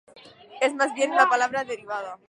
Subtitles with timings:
[0.61, 2.17] Es más bien una palabra derivada.